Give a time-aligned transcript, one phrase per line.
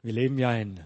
[0.00, 0.78] Wir leben ja in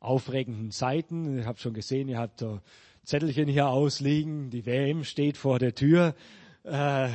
[0.00, 1.38] aufregenden Zeiten.
[1.38, 2.60] Ich habe schon gesehen, ihr habt so
[3.04, 4.50] Zettelchen hier ausliegen.
[4.50, 6.16] Die WM steht vor der Tür.
[6.64, 7.08] Äh,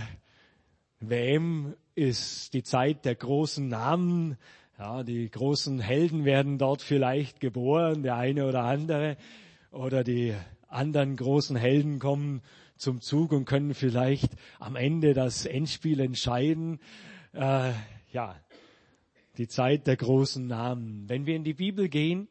[1.01, 4.37] WM ist die Zeit der großen Namen.
[4.79, 9.17] Ja, die großen Helden werden dort vielleicht geboren, der eine oder andere.
[9.71, 10.33] Oder die
[10.69, 12.41] anderen großen Helden kommen
[12.77, 16.79] zum Zug und können vielleicht am Ende das Endspiel entscheiden.
[17.33, 17.73] Äh,
[18.13, 18.35] ja,
[19.37, 21.07] die Zeit der großen Namen.
[21.07, 22.27] Wenn wir in die Bibel gehen,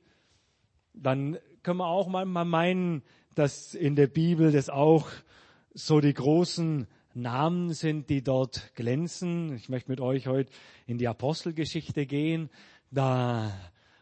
[0.95, 3.03] dann können wir auch mal meinen,
[3.35, 5.09] dass in der Bibel das auch
[5.75, 9.55] so die großen Namen sind, die dort glänzen.
[9.55, 10.51] Ich möchte mit euch heute
[10.87, 12.51] in die Apostelgeschichte gehen.
[12.91, 13.53] Da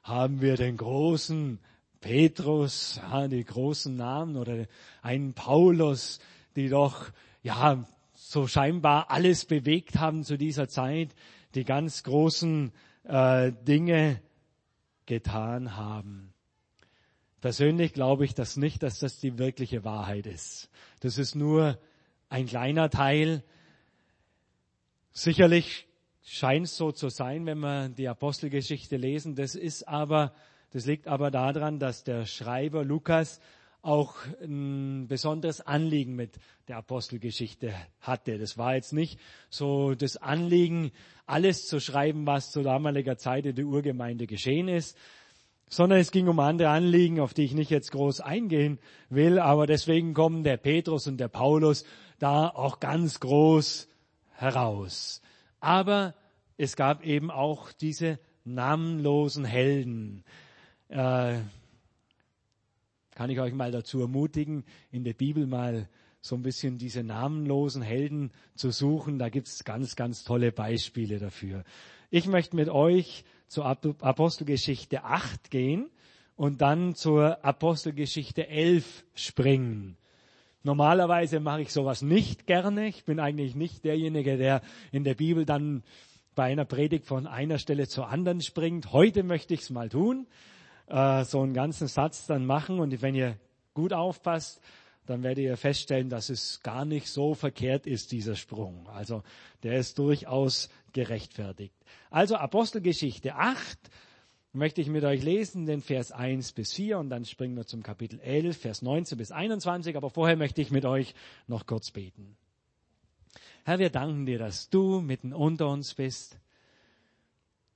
[0.03, 1.59] haben wir den großen
[2.01, 4.67] Petrus, ja, die großen Namen oder
[5.03, 6.19] einen Paulus,
[6.56, 7.11] die doch,
[7.42, 11.14] ja, so scheinbar alles bewegt haben zu dieser Zeit,
[11.55, 12.73] die ganz großen
[13.10, 14.23] äh, Dinge
[15.06, 16.32] getan haben.
[17.41, 20.70] Persönlich glaube ich das nicht, dass das die wirkliche Wahrheit ist.
[21.00, 21.78] Das ist nur
[22.28, 23.42] ein kleiner Teil.
[25.12, 25.89] Sicherlich
[26.22, 29.34] scheint es so zu sein, wenn wir die Apostelgeschichte lesen.
[29.34, 30.33] Das ist aber,
[30.70, 33.41] das liegt aber daran, dass der Schreiber Lukas
[33.83, 38.39] auch ein besonderes Anliegen mit der Apostelgeschichte hatte.
[38.39, 40.92] Das war jetzt nicht so das Anliegen,
[41.27, 44.98] alles zu schreiben, was zu damaliger Zeit in der Urgemeinde geschehen ist,
[45.69, 49.67] sondern es ging um andere Anliegen, auf die ich nicht jetzt groß eingehen will, aber
[49.67, 51.84] deswegen kommen der Petrus und der Paulus
[52.19, 53.89] da auch ganz groß
[54.33, 55.23] heraus.
[55.61, 56.14] Aber
[56.56, 60.25] es gab eben auch diese namenlosen Helden.
[60.89, 61.39] Äh,
[63.21, 65.91] kann ich euch mal dazu ermutigen, in der Bibel mal
[66.23, 69.19] so ein bisschen diese namenlosen Helden zu suchen.
[69.19, 71.65] Da gibt's ganz, ganz tolle Beispiele dafür.
[72.09, 75.91] Ich möchte mit euch zur Apostelgeschichte 8 gehen
[76.35, 79.98] und dann zur Apostelgeschichte 11 springen.
[80.63, 82.89] Normalerweise mache ich sowas nicht gerne.
[82.89, 85.83] Ich bin eigentlich nicht derjenige, der in der Bibel dann
[86.35, 88.95] bei einer Predigt von einer Stelle zur anderen springt.
[88.95, 90.27] Heute möchte ich es mal tun,
[90.90, 92.80] äh, so einen ganzen Satz dann machen.
[92.80, 93.36] Und wenn ihr
[93.74, 94.61] gut aufpasst,
[95.06, 98.89] dann werdet ihr feststellen, dass es gar nicht so verkehrt ist, dieser Sprung.
[98.89, 99.23] Also
[99.62, 101.74] der ist durchaus gerechtfertigt.
[102.11, 103.79] Also Apostelgeschichte 8
[104.52, 107.83] möchte ich mit euch lesen, den Vers 1 bis 4 und dann springen wir zum
[107.83, 109.96] Kapitel 11, Vers 19 bis 21.
[109.96, 111.14] Aber vorher möchte ich mit euch
[111.46, 112.36] noch kurz beten.
[113.64, 116.39] Herr, wir danken dir, dass du mitten unter uns bist.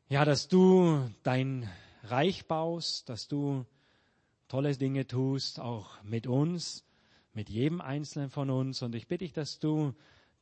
[0.08, 1.68] Ja, dass du dein
[2.04, 3.64] Reich baust, dass du
[4.48, 6.84] tolle Dinge tust, auch mit uns,
[7.32, 8.82] mit jedem Einzelnen von uns.
[8.82, 9.94] Und ich bitte dich, dass du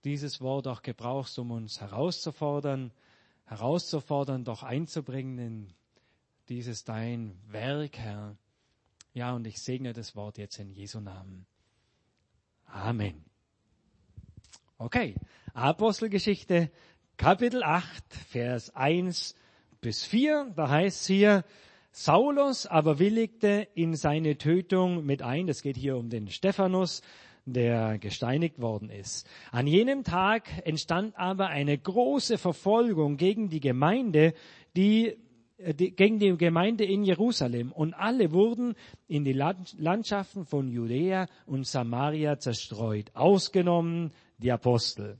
[0.04, 2.92] dieses Wort auch gebrauchst, um uns herauszufordern,
[3.44, 5.74] herauszufordern, doch einzubringen in
[6.48, 8.36] dieses dein Werk, Herr.
[9.14, 11.46] Ja, und ich segne das Wort jetzt in Jesu Namen.
[12.66, 13.24] Amen.
[14.78, 15.14] Okay,
[15.54, 16.70] Apostelgeschichte,
[17.16, 19.36] Kapitel 8, Vers 1
[19.82, 20.52] bis 4.
[20.56, 21.44] Da heißt es hier,
[21.90, 25.46] Saulus aber willigte in seine Tötung mit ein.
[25.46, 27.02] Das geht hier um den Stephanus,
[27.44, 29.28] der gesteinigt worden ist.
[29.50, 34.32] An jenem Tag entstand aber eine große Verfolgung gegen die Gemeinde,
[34.76, 35.18] die,
[35.58, 38.74] die gegen die Gemeinde in Jerusalem und alle wurden
[39.08, 45.18] in die Landschaften von Judäa und Samaria zerstreut, ausgenommen die Apostel.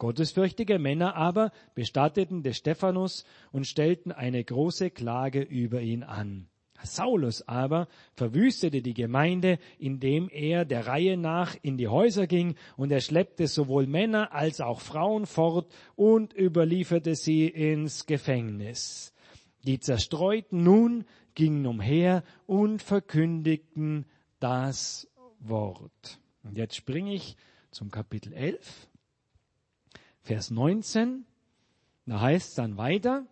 [0.00, 6.48] Gottesfürchtige Männer aber bestatteten des Stephanus und stellten eine große Klage über ihn an.
[6.82, 12.90] Saulus aber verwüstete die Gemeinde, indem er der Reihe nach in die Häuser ging, und
[12.90, 19.12] er schleppte sowohl Männer als auch Frauen fort und überlieferte sie ins Gefängnis.
[19.66, 24.06] Die Zerstreuten nun gingen umher und verkündigten
[24.38, 25.06] das
[25.40, 26.18] Wort.
[26.42, 27.36] Und jetzt springe ich
[27.70, 28.89] zum Kapitel 11.
[30.30, 31.24] Vers 19,
[32.06, 33.26] da heißt es dann weiter,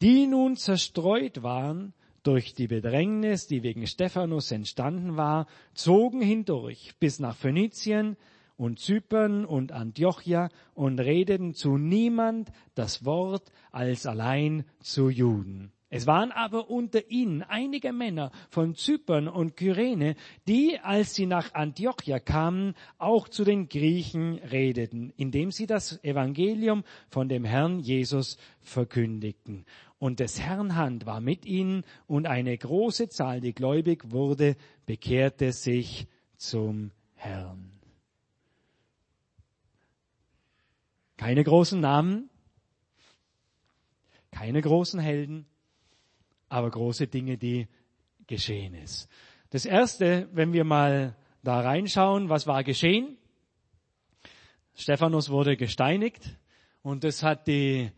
[0.00, 7.18] die nun zerstreut waren durch die Bedrängnis, die wegen Stephanus entstanden war, zogen hindurch bis
[7.18, 8.16] nach Phönizien
[8.56, 15.72] und Zypern und Antiochia und redeten zu niemand das Wort als allein zu Juden.
[15.90, 21.54] Es waren aber unter ihnen einige Männer von Zypern und Kyrene, die, als sie nach
[21.54, 28.36] Antiochia kamen, auch zu den Griechen redeten, indem sie das Evangelium von dem Herrn Jesus
[28.60, 29.64] verkündigten.
[29.98, 35.52] Und des Herrn Hand war mit ihnen und eine große Zahl, die gläubig wurde, bekehrte
[35.52, 36.06] sich
[36.36, 37.72] zum Herrn.
[41.16, 42.28] Keine großen Namen,
[44.30, 45.46] keine großen Helden,
[46.48, 47.68] aber große Dinge, die
[48.26, 49.08] geschehen ist.
[49.50, 53.16] Das erste, wenn wir mal da reinschauen, was war geschehen?
[54.74, 56.38] Stephanus wurde gesteinigt
[56.82, 57.90] und das hat die,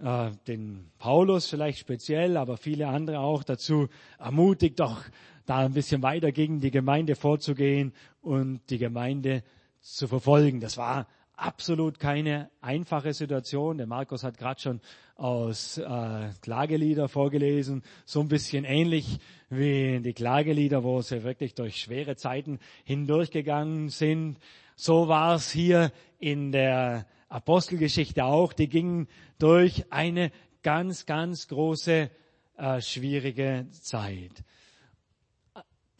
[0.00, 5.02] äh, den Paulus vielleicht speziell, aber viele andere auch dazu ermutigt, doch
[5.46, 9.42] da ein bisschen weiter gegen die Gemeinde vorzugehen und die Gemeinde
[9.80, 10.60] zu verfolgen.
[10.60, 13.78] Das war absolut keine einfache Situation.
[13.78, 14.80] Der Markus hat gerade schon
[15.16, 19.18] aus äh, Klagelieder vorgelesen, so ein bisschen ähnlich
[19.50, 24.38] wie die Klagelieder, wo sie wirklich durch schwere Zeiten hindurchgegangen sind.
[24.76, 28.52] So war es hier in der Apostelgeschichte auch.
[28.52, 30.32] Die gingen durch eine
[30.62, 32.10] ganz, ganz große,
[32.56, 34.44] äh, schwierige Zeit.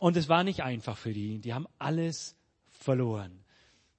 [0.00, 1.38] Und es war nicht einfach für die.
[1.38, 2.36] Die haben alles
[2.70, 3.44] verloren.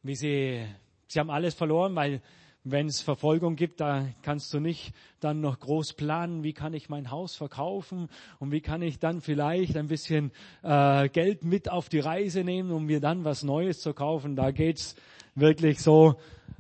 [0.01, 0.65] Wie sie
[1.13, 2.21] Sie haben alles verloren, weil
[2.63, 6.89] wenn es Verfolgung gibt, da kannst du nicht dann noch groß planen, wie kann ich
[6.89, 10.31] mein Haus verkaufen und wie kann ich dann vielleicht ein bisschen
[10.63, 14.35] äh, Geld mit auf die Reise nehmen, um mir dann was Neues zu kaufen.
[14.35, 14.95] Da geht's
[15.35, 16.15] wirklich so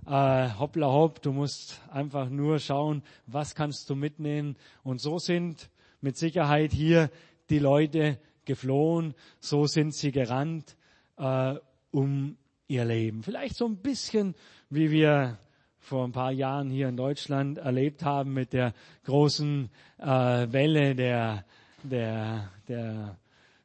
[0.05, 1.21] äh, hoppla hopp.
[1.21, 4.57] Du musst einfach nur schauen, was kannst du mitnehmen.
[4.83, 5.69] Und so sind
[6.01, 7.09] mit Sicherheit hier
[7.49, 9.13] die Leute geflohen.
[9.39, 10.75] So sind sie gerannt,
[11.17, 11.55] äh,
[11.91, 13.23] um ihr Leben.
[13.23, 14.35] Vielleicht so ein bisschen,
[14.69, 15.37] wie wir
[15.83, 19.69] vor ein paar Jahren hier in Deutschland erlebt haben mit der großen
[19.99, 21.43] äh, Welle der,
[21.83, 23.17] der, der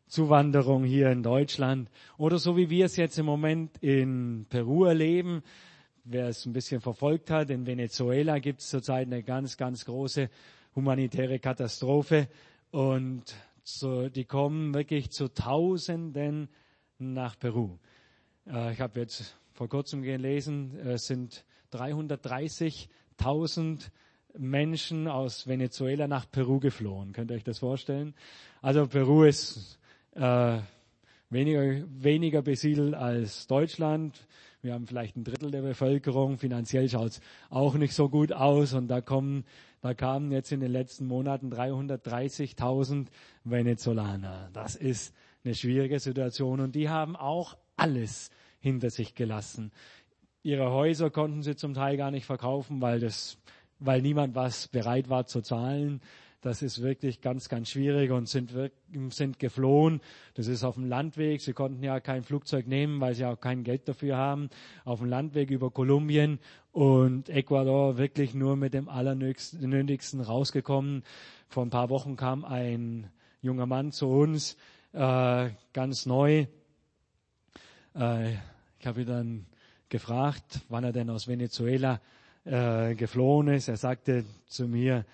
[0.09, 1.89] Zuwanderung hier in Deutschland.
[2.17, 5.43] Oder so wie wir es jetzt im Moment in Peru erleben.
[6.03, 10.29] Wer es ein bisschen verfolgt hat, in Venezuela gibt es zurzeit eine ganz, ganz große
[10.75, 12.27] humanitäre Katastrophe.
[12.73, 13.23] Und
[13.63, 16.49] so, die kommen wirklich zu Tausenden
[16.99, 17.79] nach Peru.
[18.51, 23.91] Äh, ich habe jetzt vor kurzem gelesen, es sind 330.000
[24.37, 27.13] Menschen aus Venezuela nach Peru geflohen.
[27.13, 28.15] Könnt ihr euch das vorstellen?
[28.63, 29.79] Also Peru ist
[30.13, 30.59] äh,
[31.31, 34.27] weniger, weniger besiedelt als Deutschland.
[34.63, 36.39] Wir haben vielleicht ein Drittel der Bevölkerung.
[36.39, 37.21] Finanziell schaut es
[37.51, 38.75] auch nicht so gut aus.
[38.75, 39.45] Und da kommen,
[39.81, 43.07] da kamen jetzt in den letzten Monaten 330.000
[43.45, 44.51] Venezolaner.
[44.53, 46.61] Das ist eine schwierige Situation.
[46.61, 48.31] Und die haben auch alles
[48.61, 49.73] hinter sich gelassen.
[50.43, 53.39] Ihre Häuser konnten sie zum Teil gar nicht verkaufen, weil das,
[53.79, 56.01] weil niemand was bereit war zu zahlen.
[56.41, 58.53] Das ist wirklich ganz, ganz schwierig und sind,
[59.11, 60.01] sind geflohen.
[60.35, 61.41] Das ist auf dem Landweg.
[61.41, 64.49] Sie konnten ja kein Flugzeug nehmen, weil sie auch kein Geld dafür haben.
[64.85, 66.39] Auf dem Landweg über Kolumbien
[66.71, 71.03] und Ecuador wirklich nur mit dem Allernötigsten rausgekommen.
[71.49, 73.11] Vor ein paar Wochen kam ein
[73.43, 74.57] junger Mann zu uns,
[74.93, 76.47] äh, ganz neu,
[77.99, 78.35] äh,
[78.79, 79.47] ich habe ihn dann
[79.89, 82.01] gefragt, wann er denn aus Venezuela
[82.45, 83.69] äh, geflohen ist.
[83.69, 85.05] Er sagte zu mir,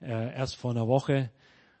[0.00, 1.30] äh, erst vor einer Woche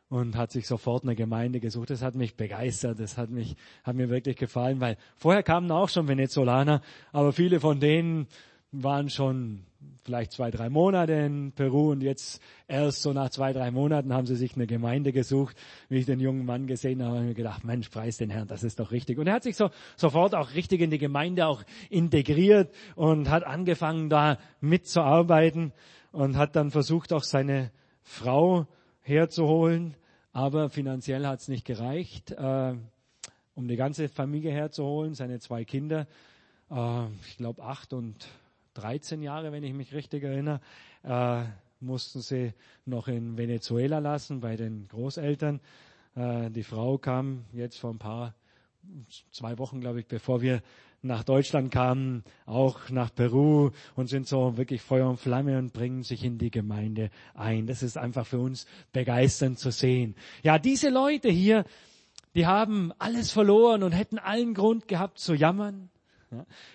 [0.08, 1.90] und hat sich sofort eine Gemeinde gesucht.
[1.90, 5.88] Das hat mich begeistert, das hat mich, hat mir wirklich gefallen, weil vorher kamen auch
[5.88, 6.80] schon Venezolaner,
[7.12, 8.26] aber viele von denen
[8.82, 9.64] waren schon
[10.04, 14.26] vielleicht zwei, drei Monate in Peru und jetzt erst so nach zwei, drei Monaten haben
[14.26, 15.56] sie sich eine Gemeinde gesucht.
[15.88, 18.48] Wie ich den jungen Mann gesehen habe, habe ich mir gedacht, Mensch, preis den Herrn,
[18.48, 19.18] das ist doch richtig.
[19.18, 23.44] Und er hat sich so sofort auch richtig in die Gemeinde auch integriert und hat
[23.44, 25.72] angefangen da mitzuarbeiten
[26.12, 27.70] und hat dann versucht auch seine
[28.02, 28.66] Frau
[29.00, 29.96] herzuholen,
[30.32, 32.74] aber finanziell hat es nicht gereicht, äh,
[33.54, 36.06] um die ganze Familie herzuholen, seine zwei Kinder,
[36.70, 38.26] äh, ich glaube acht und
[38.74, 40.60] 13 Jahre, wenn ich mich richtig erinnere,
[41.02, 41.44] äh,
[41.80, 42.52] mussten sie
[42.86, 45.60] noch in Venezuela lassen bei den Großeltern.
[46.14, 48.34] Äh, die Frau kam jetzt vor ein paar,
[49.30, 50.62] zwei Wochen, glaube ich, bevor wir
[51.04, 56.02] nach Deutschland kamen, auch nach Peru und sind so wirklich Feuer und Flamme und bringen
[56.02, 57.66] sich in die Gemeinde ein.
[57.66, 60.14] Das ist einfach für uns begeisternd zu sehen.
[60.42, 61.64] Ja, diese Leute hier,
[62.34, 65.90] die haben alles verloren und hätten allen Grund gehabt zu jammern.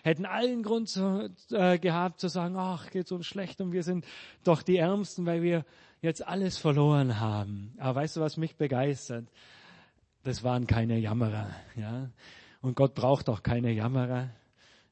[0.04, 4.06] Hätten allen Grund zu, äh, gehabt zu sagen, ach, geht uns schlecht und wir sind
[4.44, 5.66] doch die Ärmsten, weil wir
[6.02, 7.74] jetzt alles verloren haben.
[7.78, 9.28] Aber weißt du, was mich begeistert?
[10.24, 11.50] Das waren keine Jammerer.
[11.76, 12.10] Ja?
[12.62, 14.30] Und Gott braucht auch keine Jammerer.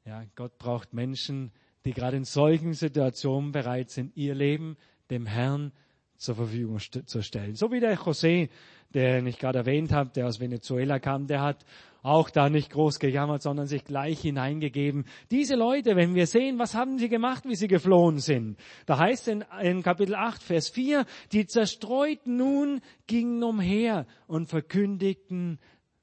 [0.04, 1.52] Ja, Gott braucht Menschen,
[1.84, 4.76] die gerade in solchen Situationen bereit sind, ihr Leben
[5.10, 5.72] dem Herrn
[6.18, 7.54] zur Verfügung zu stellen.
[7.54, 8.50] So wie der José,
[8.92, 11.64] den ich gerade erwähnt habe, der aus Venezuela kam, der hat
[12.02, 15.04] auch da nicht groß gejammert, sondern sich gleich hineingegeben.
[15.30, 18.58] Diese Leute, wenn wir sehen, was haben sie gemacht, wie sie geflohen sind.
[18.86, 25.58] Da heißt in, in Kapitel 8, Vers 4, die Zerstreuten nun gingen umher und verkündigten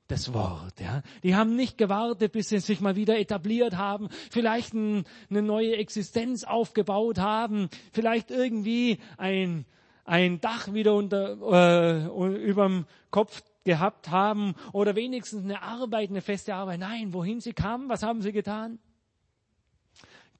[0.07, 0.79] das Wort.
[0.79, 1.01] Ja.
[1.24, 5.77] Die haben nicht gewartet, bis sie sich mal wieder etabliert haben, vielleicht ein, eine neue
[5.77, 9.65] Existenz aufgebaut haben, vielleicht irgendwie ein
[10.05, 16.53] ein Dach wieder unter, äh, überm Kopf gehabt haben oder wenigstens eine Arbeit, eine feste
[16.53, 16.79] Arbeit.
[16.79, 18.79] Nein, wohin sie kamen, was haben sie getan?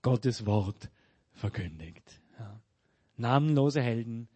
[0.02, 0.90] Gottes Wort
[1.34, 2.22] verkündigt.
[2.40, 2.60] Ja.
[3.18, 4.30] Namenlose Helden,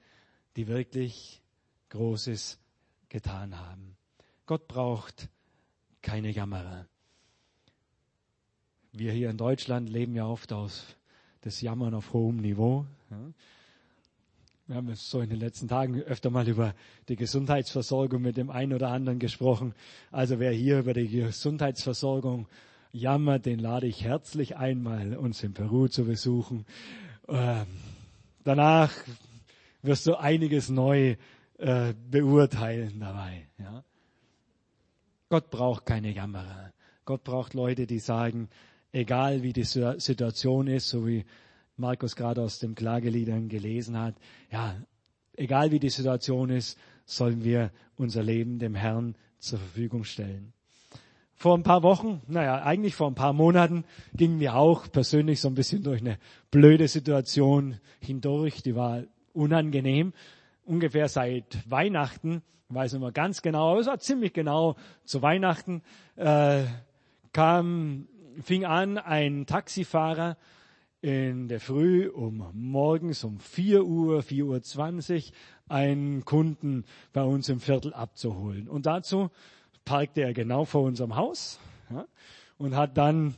[0.56, 1.42] die wirklich
[1.90, 2.60] Großes
[3.08, 3.96] getan haben.
[4.48, 5.30] Gott braucht
[6.02, 6.88] keine Jammerer.
[8.92, 10.98] Wir hier in Deutschland leben ja oft aus
[11.42, 12.88] das Jammern auf hohem Niveau.
[13.12, 13.18] Ja.
[14.70, 16.76] Wir haben so in den letzten Tagen öfter mal über
[17.08, 19.74] die Gesundheitsversorgung mit dem einen oder anderen gesprochen.
[20.12, 22.48] Also wer hier über die Gesundheitsversorgung
[22.92, 26.68] jammert, den lade ich herzlich ein, mal uns in Peru zu besuchen.
[27.28, 27.66] Ähm,
[28.44, 28.94] danach
[29.82, 31.16] wirst du einiges neu
[31.58, 33.48] äh, beurteilen dabei.
[33.58, 33.84] Ja?
[35.30, 36.74] Gott braucht keine Jammerer.
[37.06, 38.50] Gott braucht Leute, die sagen,
[38.92, 41.26] egal wie die Situation ist, so wie
[41.80, 44.16] Markus gerade aus dem Klageliedern gelesen hat,
[44.52, 44.76] ja,
[45.36, 50.54] egal wie die Situation ist, sollen wir unser Leben dem Herrn zur Verfügung stellen.
[51.36, 55.48] Vor ein paar Wochen, naja, eigentlich vor ein paar Monaten gingen wir auch persönlich so
[55.48, 56.18] ein bisschen durch eine
[56.52, 60.12] blöde Situation hindurch, die war unangenehm.
[60.66, 65.82] Ungefähr seit Weihnachten, weiß nicht mehr ganz genau, aber es war ziemlich genau zu Weihnachten,
[66.18, 66.66] äh,
[67.32, 68.10] kam,
[68.44, 70.36] fing an ein Taxifahrer
[71.02, 75.32] in der Früh um morgens um 4 Uhr, 4 Uhr 20
[75.68, 78.68] einen Kunden bei uns im Viertel abzuholen.
[78.68, 79.30] Und dazu
[79.86, 82.06] parkte er genau vor unserem Haus ja,
[82.58, 83.36] und hat dann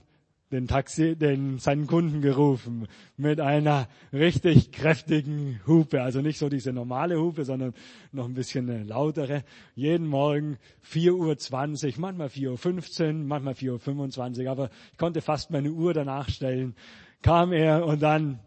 [0.51, 6.01] den Taxi, den, seinen Kunden gerufen mit einer richtig kräftigen Hupe.
[6.01, 7.73] Also nicht so diese normale Hupe, sondern
[8.11, 9.43] noch ein bisschen eine lautere.
[9.75, 15.71] Jeden Morgen 4.20 Uhr, manchmal 4.15 Uhr, manchmal 4.25 Uhr, aber ich konnte fast meine
[15.71, 16.75] Uhr danach stellen
[17.21, 18.39] kam er und dann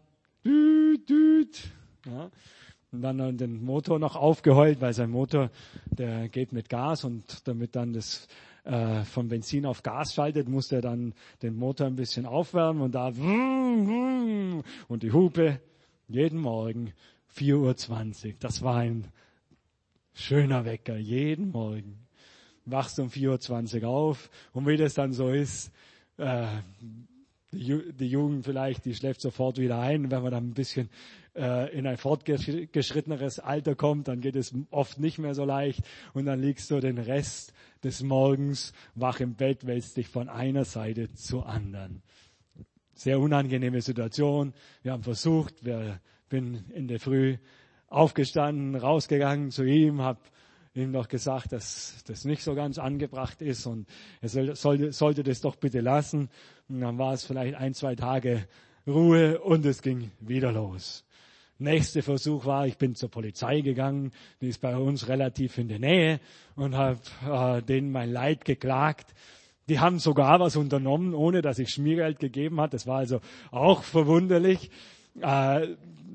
[0.43, 1.63] düt, düt,
[2.05, 2.29] ja,
[2.91, 5.49] und dann den Motor noch aufgeheult, weil sein Motor,
[5.85, 8.27] der geht mit Gas und damit dann das
[8.63, 12.95] äh, vom Benzin auf Gas schaltet, muss er dann den Motor ein bisschen aufwärmen und
[12.95, 15.59] da und die Hupe
[16.07, 16.93] jeden Morgen
[17.37, 18.33] 4.20 Uhr.
[18.39, 19.07] Das war ein
[20.13, 21.99] schöner Wecker, jeden Morgen.
[22.65, 25.71] Wachst um 4.20 Uhr auf und wie das dann so ist,
[26.17, 26.47] äh,
[27.55, 30.11] die Jugend vielleicht, die schläft sofort wieder ein.
[30.11, 30.89] Wenn man dann ein bisschen
[31.35, 35.81] äh, in ein fortgeschritteneres Alter kommt, dann geht es oft nicht mehr so leicht
[36.13, 40.65] und dann liegst du den Rest des Morgens wach im Bett, wälzt dich von einer
[40.65, 42.01] Seite zur anderen.
[42.93, 44.53] Sehr unangenehme Situation.
[44.81, 47.37] Wir haben versucht, wir bin in der Früh
[47.87, 50.19] aufgestanden, rausgegangen zu ihm, habe
[50.75, 53.87] ihm noch gesagt, dass das nicht so ganz angebracht ist und
[54.21, 56.29] er soll, sollte, sollte das doch bitte lassen.
[56.67, 58.47] Und dann war es vielleicht ein, zwei Tage
[58.85, 61.05] Ruhe und es ging wieder los.
[61.57, 65.79] Nächster Versuch war, ich bin zur Polizei gegangen, die ist bei uns relativ in der
[65.79, 66.19] Nähe
[66.55, 69.13] und habe äh, denen mein Leid geklagt.
[69.69, 72.73] Die haben sogar was unternommen, ohne dass ich Schmiergeld gegeben hat.
[72.73, 74.69] Das war also auch verwunderlich.
[75.21, 75.69] Äh,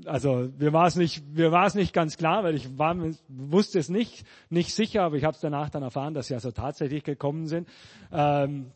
[0.07, 2.97] also mir war es nicht, mir war es nicht ganz klar, weil ich war,
[3.29, 6.51] wusste es nicht, nicht sicher, aber ich habe es danach dann erfahren, dass sie also
[6.51, 7.69] tatsächlich gekommen sind.
[8.13, 8.73] Ähm,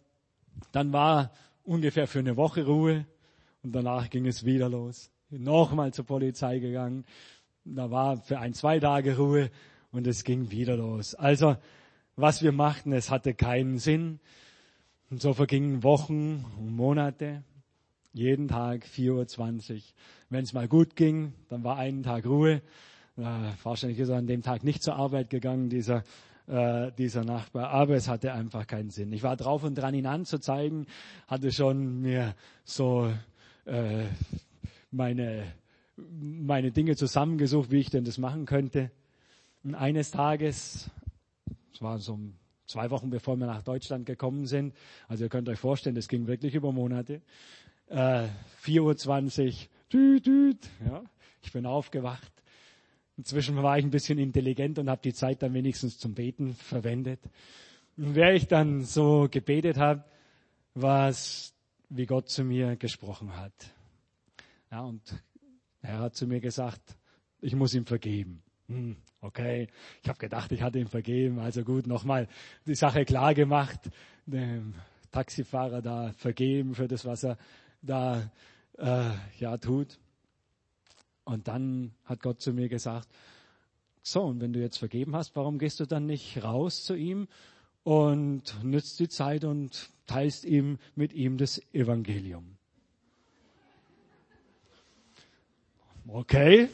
[0.72, 1.32] dann war
[1.64, 3.06] ungefähr für eine Woche Ruhe
[3.62, 5.10] und danach ging es wieder los.
[5.30, 7.04] Nochmal zur Polizei gegangen.
[7.64, 9.50] Da war für ein, zwei Tage Ruhe
[9.90, 11.14] und es ging wieder los.
[11.14, 11.56] Also,
[12.16, 14.20] was wir machten, es hatte keinen Sinn.
[15.10, 17.42] Und so vergingen Wochen und Monate.
[18.14, 19.80] Jeden Tag 4.20 Uhr.
[20.30, 22.62] Wenn es mal gut ging, dann war einen Tag Ruhe.
[23.16, 23.22] Äh,
[23.64, 26.04] wahrscheinlich ist er an dem Tag nicht zur Arbeit gegangen, dieser
[26.46, 29.12] äh, dieser Nachbar, aber es hatte einfach keinen Sinn.
[29.12, 30.86] Ich war drauf und dran, ihn anzuzeigen,
[31.26, 33.12] hatte schon mir so
[33.64, 34.04] äh,
[34.90, 35.52] meine,
[35.96, 38.90] meine Dinge zusammengesucht, wie ich denn das machen könnte.
[39.64, 40.90] Und eines Tages,
[41.72, 42.18] es war so
[42.66, 44.74] zwei Wochen bevor wir nach Deutschland gekommen sind,
[45.08, 47.22] also ihr könnt euch vorstellen, das ging wirklich über Monate,
[47.88, 48.28] äh,
[48.64, 49.52] 4.20 Uhr,
[49.92, 51.02] düt, düt, ja,
[51.42, 52.34] ich bin aufgewacht
[53.16, 57.20] Inzwischen war ich ein bisschen intelligent und habe die Zeit dann wenigstens zum Beten verwendet.
[57.96, 60.04] Und wer ich dann so gebetet habe,
[60.74, 61.12] war
[61.90, 63.52] wie Gott zu mir gesprochen hat.
[64.72, 65.00] Ja, und
[65.80, 66.82] er hat zu mir gesagt,
[67.40, 68.42] ich muss ihm vergeben.
[68.66, 69.68] Hm, okay,
[70.02, 71.38] ich habe gedacht, ich hatte ihm vergeben.
[71.38, 72.26] Also gut, nochmal
[72.66, 73.78] die Sache klar gemacht,
[74.26, 74.74] dem
[75.12, 77.38] Taxifahrer da vergeben für das, was er
[77.86, 78.30] da
[78.78, 79.98] äh, ja tut.
[81.24, 83.08] Und dann hat Gott zu mir gesagt,
[84.02, 87.26] so, und wenn du jetzt vergeben hast, warum gehst du dann nicht raus zu ihm
[87.82, 92.56] und nützt die Zeit und teilst ihm mit ihm das Evangelium?
[96.06, 96.68] Okay,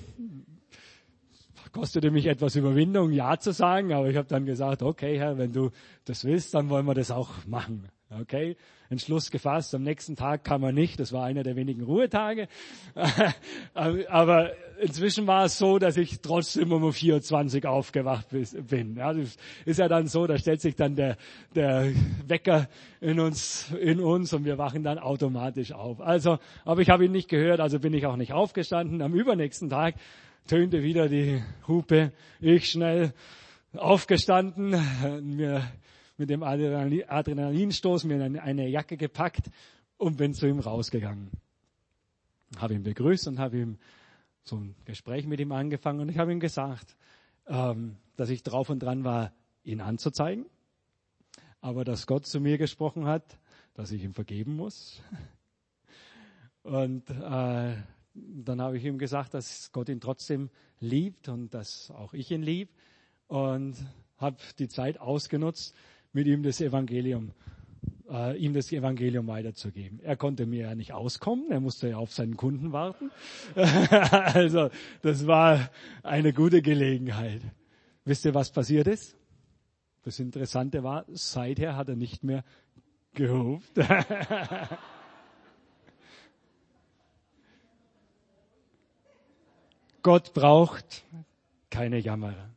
[1.73, 5.53] kostete mich etwas Überwindung, Ja zu sagen, aber ich habe dann gesagt, okay, Herr, wenn
[5.53, 5.71] du
[6.05, 7.89] das willst, dann wollen wir das auch machen.
[8.19, 8.57] Okay,
[8.89, 9.73] Entschluss gefasst.
[9.73, 10.99] Am nächsten Tag kam er nicht.
[10.99, 12.49] Das war einer der wenigen Ruhetage.
[13.75, 14.51] Aber
[14.81, 18.27] inzwischen war es so, dass ich trotzdem um 24 aufgewacht
[18.69, 18.97] bin.
[18.97, 21.19] Ja, das ist ja dann so, da stellt sich dann der,
[21.55, 21.93] der
[22.27, 22.69] Wecker
[23.01, 26.01] in uns, in uns und wir wachen dann automatisch auf.
[26.01, 29.03] Also, aber ich habe ihn nicht gehört, also bin ich auch nicht aufgestanden.
[29.03, 29.95] Am übernächsten Tag
[30.49, 32.11] tönte wieder die Hupe.
[32.41, 33.13] Ich schnell
[33.77, 34.75] aufgestanden,
[35.37, 35.63] mir
[36.21, 39.51] mit dem Adrenalinstoß mir eine Jacke gepackt
[39.97, 41.31] und bin zu ihm rausgegangen.
[42.59, 43.79] Habe ihn begrüßt und habe ihm
[44.43, 46.95] so ein Gespräch mit ihm angefangen und ich habe ihm gesagt,
[47.47, 49.33] ähm, dass ich drauf und dran war,
[49.65, 50.45] ihn anzuzeigen,
[51.63, 53.39] aber dass Gott zu mir gesprochen hat,
[53.73, 55.03] dass ich ihm vergeben muss.
[56.63, 57.77] Und äh,
[58.13, 60.51] dann habe ich ihm gesagt, dass Gott ihn trotzdem
[60.81, 62.69] liebt und dass auch ich ihn lieb
[63.27, 63.75] und
[64.19, 65.75] habe die Zeit ausgenutzt,
[66.13, 67.33] mit ihm das Evangelium,
[68.11, 70.01] äh, ihm das Evangelium weiterzugeben.
[70.01, 73.11] Er konnte mir ja nicht auskommen, er musste ja auf seinen Kunden warten.
[73.55, 74.71] also
[75.03, 75.71] das war
[76.03, 77.43] eine gute Gelegenheit.
[78.05, 79.17] Wisst ihr, was passiert ist?
[80.03, 82.43] Das Interessante war, seither hat er nicht mehr
[83.15, 83.73] gehupt.
[90.03, 91.05] Gott braucht
[91.69, 92.49] keine Jammerer.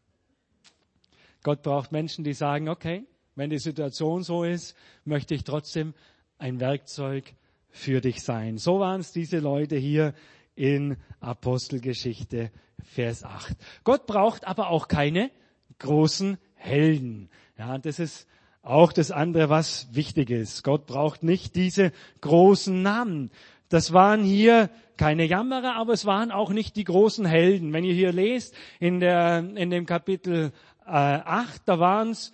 [1.43, 4.75] Gott braucht Menschen, die sagen, okay, wenn die Situation so ist,
[5.05, 5.93] möchte ich trotzdem
[6.37, 7.33] ein Werkzeug
[7.69, 8.57] für dich sein.
[8.57, 10.13] So waren es diese Leute hier
[10.55, 12.51] in Apostelgeschichte
[12.83, 13.55] Vers 8.
[13.83, 15.31] Gott braucht aber auch keine
[15.79, 17.29] großen Helden.
[17.57, 18.27] Ja, das ist
[18.61, 20.63] auch das andere, was wichtig ist.
[20.63, 23.31] Gott braucht nicht diese großen Namen.
[23.69, 27.73] Das waren hier keine Jammerer, aber es waren auch nicht die großen Helden.
[27.73, 30.51] Wenn ihr hier lest in, der, in dem Kapitel
[30.85, 32.31] äh, 8, da waren es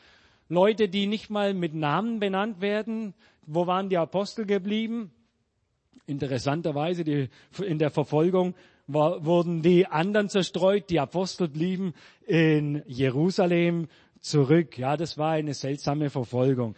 [0.49, 3.13] Leute, die nicht mal mit Namen benannt werden.
[3.45, 5.11] Wo waren die Apostel geblieben?
[6.07, 7.29] Interessanterweise, die,
[7.63, 8.55] in der Verfolgung
[8.87, 11.93] war, wurden die anderen zerstreut, die Apostel blieben
[12.25, 13.87] in Jerusalem
[14.19, 14.77] zurück.
[14.77, 16.75] Ja, das war eine seltsame Verfolgung.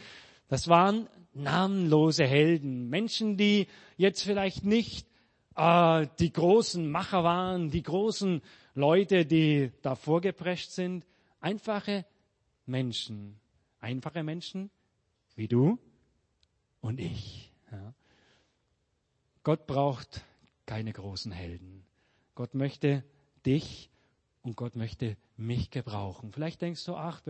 [0.49, 5.07] Das waren namenlose Helden, Menschen, die jetzt vielleicht nicht
[5.55, 8.41] äh, die großen Macher waren, die großen
[8.73, 11.05] Leute, die da vorgeprescht sind,
[11.39, 12.05] einfache
[12.65, 13.40] Menschen,
[13.81, 14.69] Einfache Menschen
[15.35, 15.77] wie du
[16.81, 17.51] und ich.
[17.71, 17.93] Ja.
[19.43, 20.23] Gott braucht
[20.65, 21.83] keine großen Helden.
[22.35, 23.03] Gott möchte
[23.45, 23.89] dich
[24.43, 26.31] und Gott möchte mich gebrauchen.
[26.31, 27.21] Vielleicht denkst du, ach,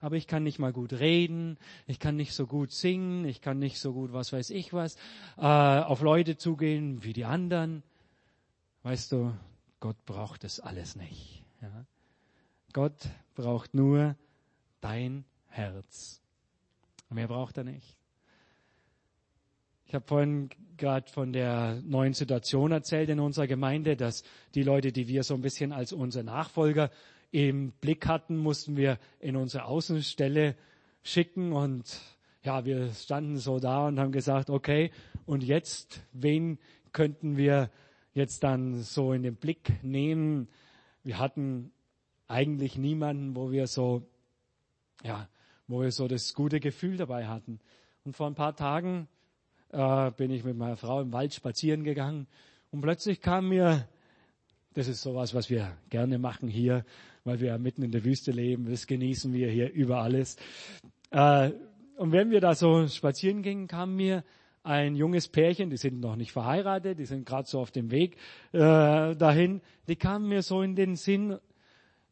[0.00, 3.58] aber ich kann nicht mal gut reden, ich kann nicht so gut singen, ich kann
[3.58, 4.96] nicht so gut, was weiß ich was,
[5.36, 7.82] äh, auf Leute zugehen wie die anderen.
[8.82, 9.34] Weißt du,
[9.80, 11.42] Gott braucht das alles nicht.
[11.62, 11.86] Ja?
[12.72, 14.16] Gott braucht nur
[14.80, 15.24] dein
[15.58, 16.22] Herz.
[17.10, 17.96] Mehr braucht er nicht.
[19.86, 24.22] Ich habe vorhin gerade von der neuen Situation erzählt in unserer Gemeinde, dass
[24.54, 26.90] die Leute, die wir so ein bisschen als unsere Nachfolger
[27.32, 30.54] im Blick hatten, mussten wir in unsere Außenstelle
[31.02, 32.00] schicken und
[32.42, 34.92] ja, wir standen so da und haben gesagt, okay,
[35.26, 36.58] und jetzt, wen
[36.92, 37.70] könnten wir
[38.12, 40.48] jetzt dann so in den Blick nehmen?
[41.02, 41.72] Wir hatten
[42.28, 44.06] eigentlich niemanden, wo wir so,
[45.02, 45.28] ja,
[45.68, 47.60] wo wir so das gute Gefühl dabei hatten.
[48.04, 49.06] Und vor ein paar Tagen
[49.70, 52.26] äh, bin ich mit meiner Frau im Wald spazieren gegangen
[52.70, 53.86] und plötzlich kam mir,
[54.74, 56.84] das ist sowas, was wir gerne machen hier,
[57.24, 60.36] weil wir ja mitten in der Wüste leben, das genießen wir hier über alles.
[61.10, 61.52] Äh,
[61.96, 64.24] und wenn wir da so spazieren gingen, kam mir
[64.62, 68.16] ein junges Pärchen, die sind noch nicht verheiratet, die sind gerade so auf dem Weg
[68.52, 68.58] äh,
[69.16, 71.38] dahin, die kamen mir so in den Sinn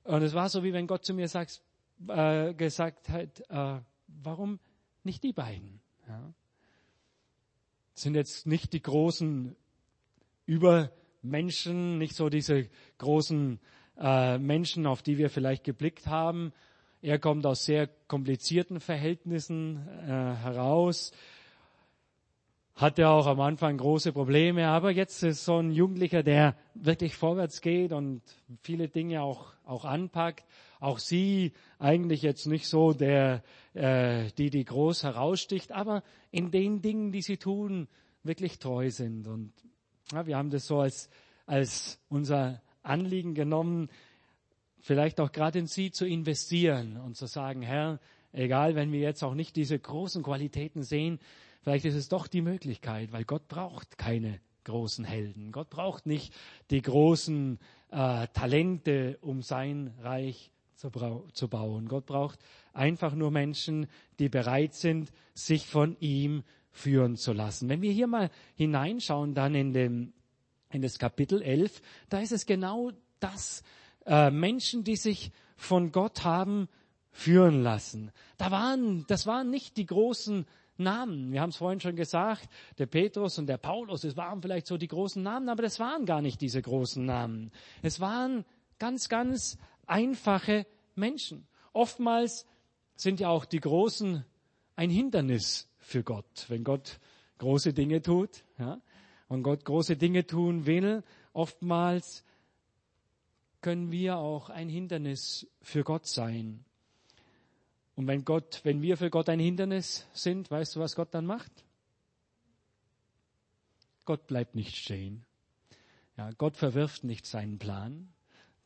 [0.05, 1.61] und es war so, wie wenn Gott zu mir sagt,
[2.09, 4.61] äh, gesagt hat, äh, warum
[5.05, 5.81] nicht die beiden?
[6.09, 6.33] Ja?
[7.95, 9.57] Sind jetzt nicht die großen
[10.45, 13.59] Übermenschen, nicht so diese großen
[13.99, 16.53] äh, Menschen, auf die wir vielleicht geblickt haben.
[17.03, 21.13] Er kommt aus sehr komplizierten Verhältnissen äh, heraus
[22.77, 27.63] hatte auch am Anfang große Probleme, aber jetzt ist so ein Jugendlicher, der wirklich vorwärts
[27.63, 28.21] geht und
[28.61, 30.45] viele Dinge auch, auch anpackt.
[30.79, 36.83] Auch sie eigentlich jetzt nicht so der, äh, die, die groß heraussticht, aber in den
[36.83, 37.89] Dingen, die sie tun,
[38.23, 39.27] wirklich treu sind.
[39.27, 39.55] Und
[40.13, 41.09] ja, wir haben das so als,
[41.47, 43.89] als unser Anliegen genommen,
[44.81, 48.01] vielleicht auch gerade in sie zu investieren und zu sagen, Herr,
[48.33, 51.19] egal, wenn wir jetzt auch nicht diese großen Qualitäten sehen,
[51.67, 55.51] Vielleicht ist es doch die Möglichkeit, weil Gott braucht keine großen Helden.
[55.51, 56.33] Gott braucht nicht
[56.71, 57.59] die großen
[57.91, 60.93] äh, Talente, um sein Reich zu,
[61.33, 61.89] zu bauen.
[61.89, 62.39] Gott braucht
[62.73, 63.89] einfach nur Menschen,
[64.21, 67.69] die bereit sind, sich von ihm führen zu lassen.
[67.69, 70.13] Wenn wir hier mal hineinschauen, dann in, dem,
[70.71, 73.65] in das Kapitel 11, da ist es genau das.
[74.05, 76.69] Äh, Menschen, die sich von Gott haben
[77.11, 78.13] führen lassen.
[78.37, 80.47] Da waren, das waren nicht die großen
[80.79, 81.33] Namen.
[81.33, 84.77] Wir haben es vorhin schon gesagt, der Petrus und der Paulus, das waren vielleicht so
[84.77, 87.51] die großen Namen, aber das waren gar nicht diese großen Namen.
[87.83, 88.45] Es waren
[88.79, 91.47] ganz, ganz einfache Menschen.
[91.73, 92.47] Oftmals
[92.97, 94.25] sind ja auch die Großen
[94.77, 96.99] ein Hindernis für Gott, wenn Gott
[97.39, 98.45] große Dinge tut.
[98.59, 98.81] Ja?
[99.29, 102.25] Und Gott große Dinge tun will, oftmals
[103.61, 106.66] können wir auch ein Hindernis für Gott sein.
[107.97, 111.27] Und wenn Gott, wenn wir für Gott ein Hindernis sind, weißt du, was Gott dann
[111.27, 111.51] macht?
[114.05, 115.25] Gott bleibt nicht stehen.
[116.17, 118.09] Ja, Gott verwirft nicht seinen Plan.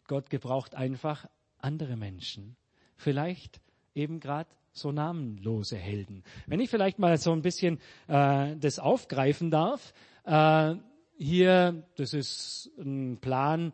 [0.07, 2.57] Gott gebraucht einfach andere Menschen.
[2.97, 3.61] Vielleicht
[3.95, 6.25] eben gerade so namenlose Helden.
[6.47, 10.75] Wenn ich vielleicht mal so ein bisschen äh, das aufgreifen darf, äh,
[11.17, 13.73] hier, das ist ein Plan,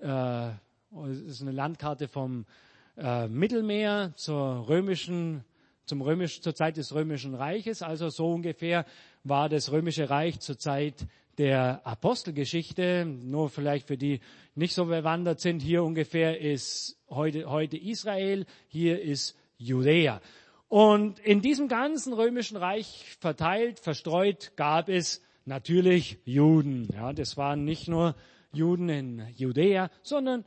[0.00, 2.46] äh, das ist eine Landkarte vom
[2.96, 5.44] äh, Mittelmeer zur römischen,
[5.86, 7.82] zum römisch, zur Zeit des römischen Reiches.
[7.82, 8.86] Also so ungefähr
[9.22, 11.06] war das römische Reich zur Zeit
[11.38, 13.04] der Apostelgeschichte.
[13.04, 14.20] Nur vielleicht für die
[14.54, 15.60] nicht so bewandert sind.
[15.60, 18.46] Hier ungefähr ist heute, heute Israel.
[18.68, 20.20] Hier ist Judäa.
[20.68, 26.88] Und in diesem ganzen römischen Reich verteilt, verstreut gab es natürlich Juden.
[26.92, 28.14] Ja, das waren nicht nur
[28.52, 30.44] Juden in Judäa, sondern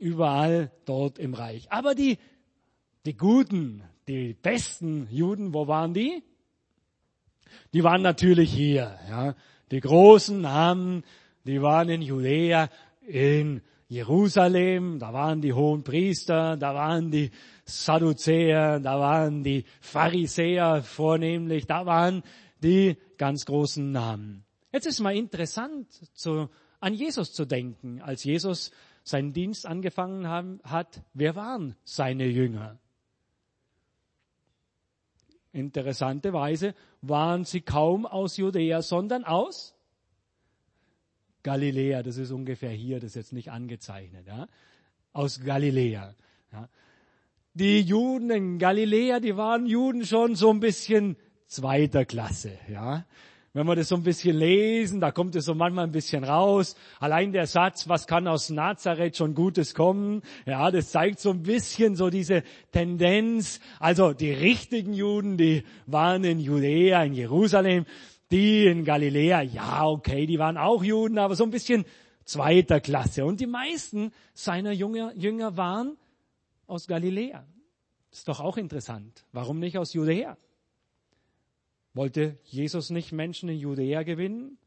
[0.00, 1.70] überall dort im Reich.
[1.70, 2.18] Aber die,
[3.06, 6.22] die guten, die besten Juden, wo waren die?
[7.72, 8.98] Die waren natürlich hier.
[9.08, 9.34] Ja.
[9.70, 11.04] Die großen Namen,
[11.44, 12.68] die waren in Judäa,
[13.06, 17.30] in Jerusalem, da waren die hohen Priester, da waren die
[17.64, 22.22] Sadduzäer, da waren die Pharisäer vornehmlich, da waren
[22.62, 24.44] die ganz großen Namen.
[24.72, 28.70] Jetzt ist mal interessant, zu, an Jesus zu denken, als Jesus
[29.02, 32.78] seinen Dienst angefangen haben, hat, wer waren seine Jünger?
[35.52, 39.74] Interessanterweise waren sie kaum aus Judäa, sondern aus
[41.42, 42.02] Galiläa.
[42.02, 44.26] Das ist ungefähr hier, das ist jetzt nicht angezeichnet.
[44.26, 44.46] Ja?
[45.12, 46.14] Aus Galiläa.
[46.52, 46.68] Ja?
[47.54, 52.58] Die Juden in Galiläa, die waren Juden schon so ein bisschen zweiter Klasse.
[52.68, 53.04] Ja?
[53.52, 56.76] Wenn wir das so ein bisschen lesen, da kommt es so manchmal ein bisschen raus.
[57.00, 60.22] Allein der Satz, was kann aus Nazareth schon Gutes kommen?
[60.46, 63.58] Ja, das zeigt so ein bisschen so diese Tendenz.
[63.80, 67.86] Also die richtigen Juden, die waren in Judäa, in Jerusalem.
[68.30, 71.84] Die in Galiläa, ja, okay, die waren auch Juden, aber so ein bisschen
[72.24, 73.24] zweiter Klasse.
[73.24, 75.96] Und die meisten seiner Jünger, waren
[76.68, 77.44] aus Galiläa.
[78.12, 79.24] Ist doch auch interessant.
[79.32, 80.36] Warum nicht aus Judäa?
[81.94, 84.58] Wollte Jesus nicht Menschen in Judäa gewinnen?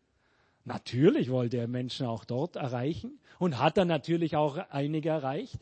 [0.65, 5.59] Natürlich wollte er Menschen auch dort erreichen und hat er natürlich auch einige erreicht.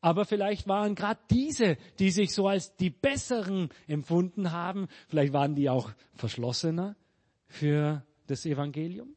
[0.00, 5.54] Aber vielleicht waren gerade diese, die sich so als die Besseren empfunden haben, vielleicht waren
[5.54, 6.96] die auch verschlossener
[7.46, 9.14] für das Evangelium.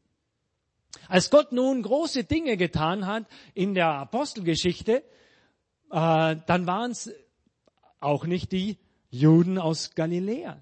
[1.08, 5.02] Als Gott nun große Dinge getan hat in der Apostelgeschichte,
[5.90, 7.12] äh, dann waren es
[8.00, 8.78] auch nicht die
[9.10, 10.60] Juden aus Galiläa.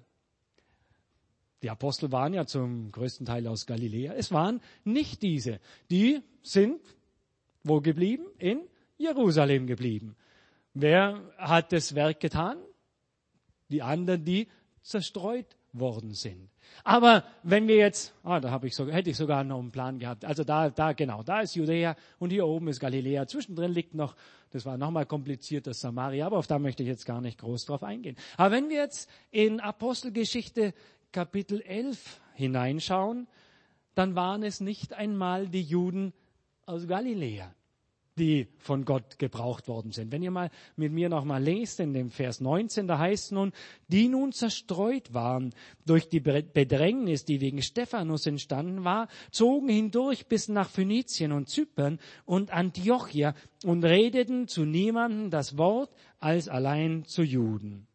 [1.63, 4.13] Die Apostel waren ja zum größten Teil aus Galiläa.
[4.13, 5.59] Es waren nicht diese.
[5.89, 6.81] Die sind
[7.63, 8.25] wo geblieben?
[8.37, 8.61] In
[8.97, 10.15] Jerusalem geblieben.
[10.73, 12.57] Wer hat das Werk getan?
[13.69, 14.49] Die anderen, die
[14.81, 16.49] zerstreut worden sind.
[16.83, 19.99] Aber wenn wir jetzt, ah, da habe ich so, hätte ich sogar noch einen Plan
[19.99, 20.25] gehabt.
[20.25, 23.25] Also da, da genau, da ist Judäa und hier oben ist Galiläa.
[23.25, 24.15] Zwischendrin liegt noch,
[24.51, 27.65] das war nochmal kompliziert, das Samaria, aber auf da möchte ich jetzt gar nicht groß
[27.65, 28.17] drauf eingehen.
[28.37, 30.73] Aber wenn wir jetzt in Apostelgeschichte
[31.13, 33.27] Kapitel 11 hineinschauen,
[33.93, 36.11] dann waren es nicht einmal die Juden
[36.65, 37.53] aus Galiläa,
[38.17, 40.11] die von Gott gebraucht worden sind.
[40.11, 43.53] Wenn ihr mal mit mir nochmal lest in dem Vers 19, da heißt nun,
[43.89, 45.53] die nun zerstreut waren
[45.85, 51.99] durch die Bedrängnis, die wegen Stephanus entstanden war, zogen hindurch bis nach Phönizien und Zypern
[52.25, 57.87] und Antiochia und redeten zu niemandem das Wort als allein zu Juden.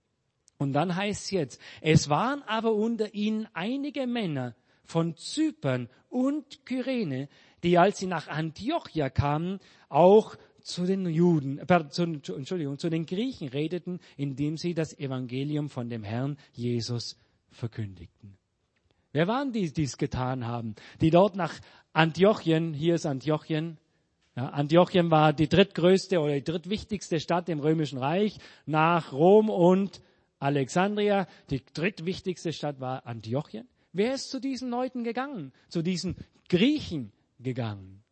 [0.58, 6.66] Und dann heißt es jetzt, es waren aber unter ihnen einige Männer von Zypern und
[6.66, 7.28] Kyrene,
[7.62, 13.06] die als sie nach Antiochia kamen, auch zu den Juden, äh, zu, Entschuldigung, zu den
[13.06, 17.16] Griechen redeten, indem sie das Evangelium von dem Herrn Jesus
[17.50, 18.36] verkündigten.
[19.12, 20.74] Wer waren die, die es getan haben?
[21.00, 21.54] Die dort nach
[21.92, 23.78] Antiochien, hier ist Antiochien,
[24.36, 30.00] ja, Antiochien war die drittgrößte oder die drittwichtigste Stadt im Römischen Reich nach Rom und
[30.38, 31.26] Alexandria.
[31.50, 33.68] Die drittwichtigste Stadt war Antiochien.
[33.92, 35.52] Wer ist zu diesen Leuten gegangen?
[35.68, 36.16] Zu diesen
[36.48, 38.02] Griechen gegangen?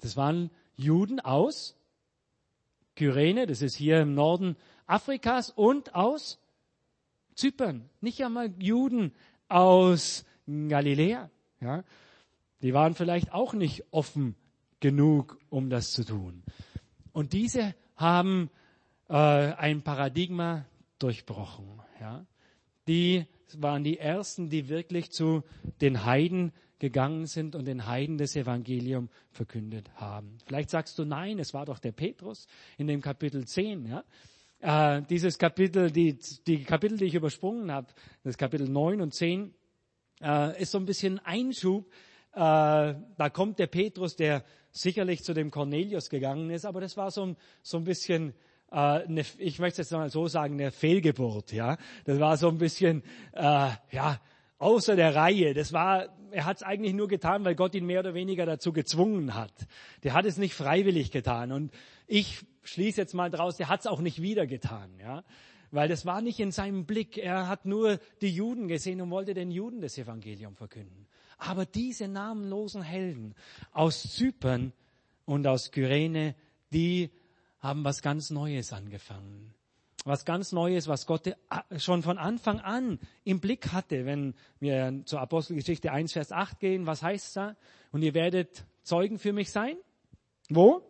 [0.00, 1.76] Das waren Juden aus
[2.94, 4.56] Kyrene, das ist hier im Norden
[4.86, 6.40] Afrikas und aus
[7.34, 7.88] Zypern.
[8.00, 9.12] Nicht einmal Juden
[9.48, 11.30] aus Galiläa.
[11.60, 11.84] Ja.
[12.62, 14.34] Die waren vielleicht auch nicht offen
[14.80, 16.42] genug, um das zu tun.
[17.12, 18.50] Und diese haben
[19.08, 20.64] äh, ein Paradigma
[20.98, 21.80] durchbrochen.
[22.00, 22.26] Ja.
[22.86, 25.42] Die waren die ersten, die wirklich zu
[25.80, 30.38] den Heiden gegangen sind und den Heiden das Evangelium verkündet haben.
[30.46, 33.86] Vielleicht sagst du, nein, es war doch der Petrus in dem Kapitel 10.
[33.86, 34.04] Ja?
[34.60, 37.88] Äh, dieses Kapitel, die, die Kapitel, die ich übersprungen habe,
[38.22, 39.54] das Kapitel 9 und 10,
[40.20, 41.90] äh, ist so ein bisschen Einschub.
[42.32, 47.10] Äh, da kommt der Petrus, der sicherlich zu dem Cornelius gegangen ist, aber das war
[47.10, 48.34] so ein, so ein bisschen
[48.70, 51.52] äh, eine, ich möchte jetzt mal so sagen, eine Fehlgeburt.
[51.52, 53.02] Ja, das war so ein bisschen
[53.32, 54.20] äh, ja
[54.58, 55.54] außer der Reihe.
[55.54, 58.72] Das war, er hat es eigentlich nur getan, weil Gott ihn mehr oder weniger dazu
[58.72, 59.52] gezwungen hat.
[60.02, 61.52] Der hat es nicht freiwillig getan.
[61.52, 61.72] Und
[62.06, 64.90] ich schließe jetzt mal draus, der hat es auch nicht wieder getan.
[65.00, 65.24] Ja,
[65.70, 67.18] weil das war nicht in seinem Blick.
[67.18, 71.06] Er hat nur die Juden gesehen und wollte den Juden das Evangelium verkünden.
[71.38, 73.34] Aber diese namenlosen Helden
[73.72, 74.72] aus Zypern
[75.24, 76.34] und aus Kyrene,
[76.72, 77.10] die
[77.60, 79.54] haben was ganz Neues angefangen.
[80.04, 81.34] Was ganz Neues, was Gott
[81.76, 84.06] schon von Anfang an im Blick hatte.
[84.06, 87.56] Wenn wir zur Apostelgeschichte 1, Vers 8 gehen, was heißt da?
[87.90, 89.76] Und ihr werdet Zeugen für mich sein?
[90.48, 90.82] Wo?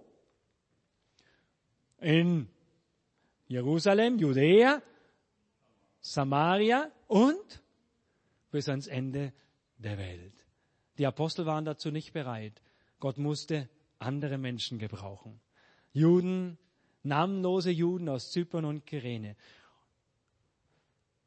[2.01, 2.49] In
[3.49, 4.83] Jerusalem, Judäa,
[6.01, 7.63] Samaria und
[8.51, 9.33] bis ans Ende
[9.79, 10.47] der Welt.
[10.99, 12.61] Die Apostel waren dazu nicht bereit.
[13.01, 15.41] Gott musste andere Menschen gebrauchen.
[15.99, 16.59] Juden,
[17.03, 19.37] namenlose Juden aus Zypern und Kyrene.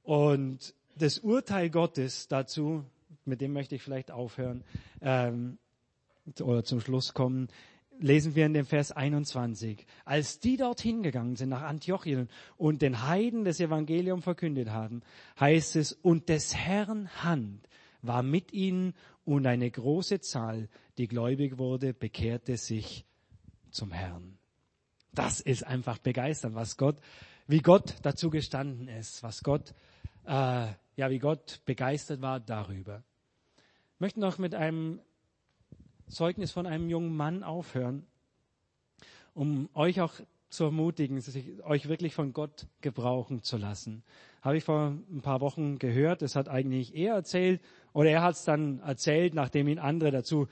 [0.04, 2.86] Und das Urteil Gottes dazu,
[3.26, 4.64] mit dem möchte ich vielleicht aufhören
[5.02, 5.58] ähm,
[6.40, 7.50] oder zum Schluss kommen,
[8.00, 9.86] lesen wir in dem Vers 21.
[10.06, 15.02] Als die dorthin gegangen sind nach Antiochien und den Heiden das Evangelium verkündet haben,
[15.40, 17.68] heißt es, und des Herrn Hand
[18.02, 23.06] war mit ihnen und eine große Zahl, die gläubig wurde, bekehrte sich
[23.70, 24.41] zum Herrn.
[25.14, 26.98] Das ist einfach begeisternd, was Gott,
[27.48, 29.74] wie Gott dazu gestanden ist, was Gott,
[30.26, 33.04] äh, ja, wie Gott begeistert war darüber.
[33.96, 35.02] Ich möchte noch mit einem
[36.08, 38.08] Zeugnis von einem jungen Mann aufhören,
[39.34, 40.14] um euch auch
[40.50, 44.04] zu ermutigen, sich, euch wirklich von Gott gebrauchen zu lassen.
[44.42, 47.62] Habe ich vor ein paar Wochen gehört, das hat eigentlich er erzählt
[47.94, 50.48] oder er hat es dann erzählt, nachdem ihn andere dazu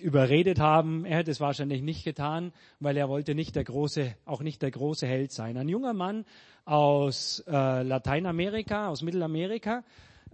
[0.00, 1.04] überredet haben.
[1.04, 4.70] Er hätte es wahrscheinlich nicht getan, weil er wollte nicht der große, auch nicht der
[4.70, 5.56] große Held sein.
[5.56, 6.24] Ein junger Mann
[6.64, 9.84] aus äh, Lateinamerika, aus Mittelamerika,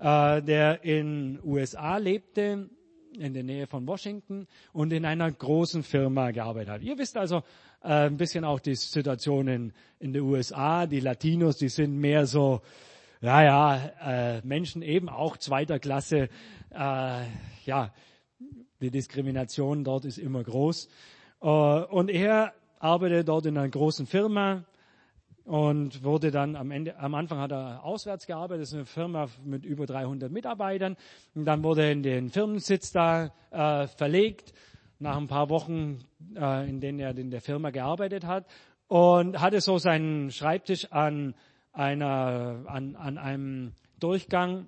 [0.00, 2.68] äh, der in USA lebte,
[3.18, 6.82] in der Nähe von Washington und in einer großen Firma gearbeitet hat.
[6.82, 7.42] Ihr wisst also
[7.82, 10.86] äh, ein bisschen auch die Situation in, in den USA.
[10.86, 12.62] Die Latinos, die sind mehr so,
[13.20, 16.28] ja, ja, äh, Menschen eben auch zweiter Klasse,
[16.70, 17.22] äh,
[17.64, 17.92] ja,
[18.82, 20.88] die Diskrimination dort ist immer groß.
[21.40, 24.64] Äh, und er arbeitet dort in einer großen Firma
[25.44, 29.28] und wurde dann am Ende, am Anfang hat er auswärts gearbeitet, das ist eine Firma
[29.44, 30.96] mit über 300 Mitarbeitern.
[31.34, 34.52] Und dann wurde er in den Firmensitz da äh, verlegt,
[34.98, 35.98] nach ein paar Wochen,
[36.36, 38.46] äh, in denen er in der Firma gearbeitet hat
[38.86, 41.34] und hatte so seinen Schreibtisch an
[41.72, 44.66] einer, an, an einem Durchgang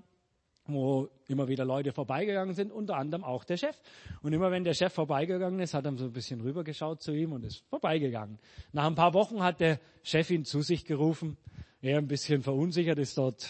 [0.67, 3.77] wo immer wieder Leute vorbeigegangen sind, unter anderem auch der Chef.
[4.23, 7.33] Und immer wenn der Chef vorbeigegangen ist, hat er so ein bisschen rübergeschaut zu ihm
[7.33, 8.39] und ist vorbeigegangen.
[8.73, 11.37] Nach ein paar Wochen hat der Chef ihn zu sich gerufen.
[11.83, 13.47] Er ein bisschen verunsichert ist dort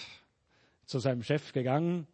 [0.87, 2.07] zu seinem Chef gegangen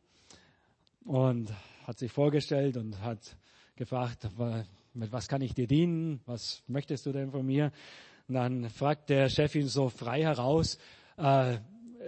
[1.04, 1.50] und
[1.86, 3.36] hat sich vorgestellt und hat
[3.76, 4.28] gefragt,
[4.92, 6.20] mit was kann ich dir dienen?
[6.26, 7.72] Was möchtest du denn von mir?
[8.28, 10.78] Und dann fragt der Chef ihn so frei heraus,
[11.16, 11.58] äh,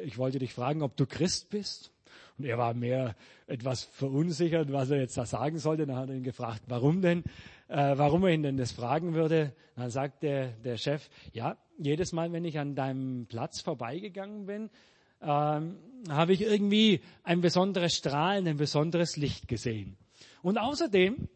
[0.04, 1.91] ich wollte dich fragen, ob du Christ bist.
[2.38, 3.14] Und er war mehr
[3.46, 5.86] etwas verunsichert, was er jetzt da sagen sollte.
[5.86, 7.24] Dann hat er ihn gefragt, warum denn,
[7.68, 9.52] äh, warum er ihn denn das fragen würde.
[9.76, 14.70] Dann sagt der, der Chef, ja, jedes Mal, wenn ich an deinem Platz vorbeigegangen bin,
[15.20, 19.96] ähm, habe ich irgendwie ein besonderes Strahlen, ein besonderes Licht gesehen.
[20.42, 21.28] Und außerdem,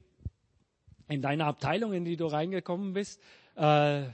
[1.08, 3.20] in deiner Abteilung, in die du reingekommen bist,
[3.54, 4.04] äh,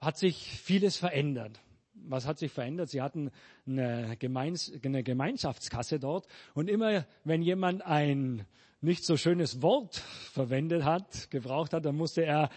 [0.00, 1.60] hat sich vieles verändert
[2.06, 2.90] was hat sich verändert?
[2.90, 3.30] Sie hatten
[3.66, 8.46] eine, Gemeins eine Gemeinschaftskasse dort und immer, wenn jemand ein
[8.80, 12.50] nicht so schönes Wort verwendet hat, gebraucht hat, dann musste er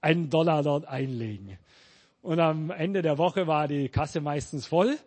[0.00, 1.58] einen Dollar dort einlegen.
[2.22, 4.98] Und am Ende der Woche war die Kasse meistens voll.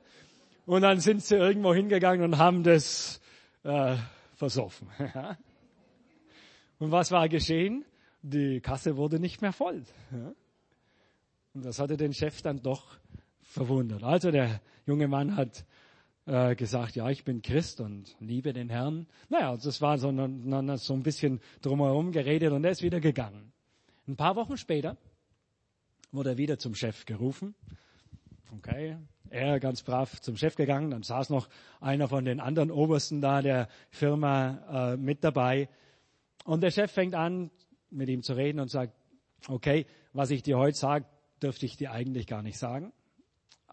[0.66, 3.20] Und dann sind sie irgendwo hingegangen und haben das
[3.64, 3.96] äh,
[4.36, 4.88] versoffen.
[6.80, 7.86] und was war geschehen?
[8.22, 9.84] Die Kasse wurde nicht mehr voll.
[11.54, 12.98] Und das hatte den Chef dann doch
[13.54, 14.04] verwundert.
[14.04, 15.66] Also der junge Mann hat
[16.26, 19.08] äh, gesagt, ja, ich bin Christ und liebe den Herrn.
[19.30, 23.54] Naja, das war so, so ein bisschen drumherum geredet und er ist wieder gegangen.
[24.08, 24.98] Ein paar Wochen später
[26.12, 27.56] wurde er wieder zum Chef gerufen.
[28.58, 28.98] Okay,
[29.30, 33.42] er ganz brav zum Chef gegangen, dann saß noch einer von den anderen Obersten da
[33.42, 35.70] der Firma äh, mit dabei.
[36.46, 37.50] Und der Chef fängt an,
[37.90, 38.94] mit ihm zu reden und sagt,
[39.48, 41.06] okay, was ich dir heute sage,
[41.42, 42.94] dürfte ich dir eigentlich gar nicht sagen.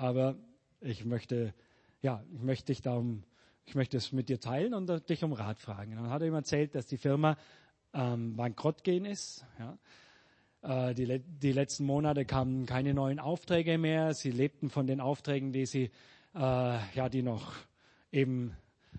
[0.01, 0.35] Aber
[0.81, 1.53] ich möchte,
[2.01, 3.23] ja, ich möchte dich darum,
[3.67, 5.95] ich möchte es mit dir teilen und dich um Rat fragen.
[5.95, 7.37] Dann hat er ihm erzählt, dass die Firma
[7.93, 9.45] ähm, bankrott gehen ist.
[9.59, 10.89] Ja.
[10.89, 14.15] Äh, die, die letzten Monate kamen keine neuen Aufträge mehr.
[14.15, 15.91] Sie lebten von den Aufträgen, die sie,
[16.35, 17.53] äh, ja, die noch
[18.11, 18.57] eben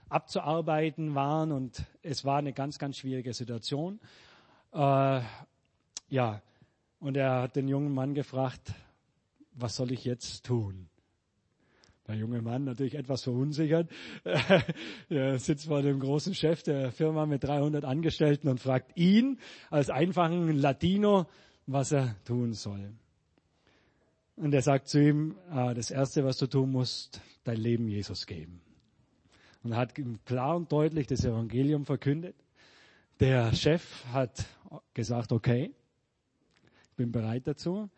[0.08, 1.52] abzuarbeiten waren.
[1.52, 4.00] Und es war eine ganz, ganz schwierige Situation.
[4.72, 5.22] Äh,
[6.10, 6.44] ja,
[7.00, 8.76] und er hat den jungen Mann gefragt,
[9.54, 10.91] was soll ich jetzt tun?
[12.12, 13.90] Der junge Mann natürlich etwas verunsichert.
[15.10, 19.90] er sitzt vor dem großen Chef der Firma mit 300 Angestellten und fragt ihn als
[19.90, 21.28] einfachen Latino,
[21.68, 22.92] was er tun soll.
[24.36, 28.28] Und er sagt zu ihm, ah, das Erste, was du tun musst, dein Leben Jesus
[28.28, 28.60] geben.
[29.64, 32.36] Und er hat ihm klar und deutlich das Evangelium verkündet.
[33.22, 34.46] Der Chef hat
[34.94, 35.72] gesagt, okay,
[36.90, 37.90] ich bin bereit dazu,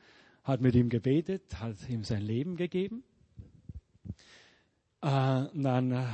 [0.44, 3.04] hat mit ihm gebetet, hat ihm sein Leben gegeben.
[5.04, 6.06] Äh, dann äh,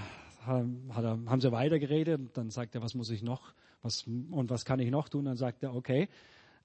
[0.48, 4.66] er, haben sie weitergeredet und dann sagt er, was muss ich noch was, und was
[4.66, 5.26] kann ich noch tun?
[5.26, 6.10] Dann sagt er, okay,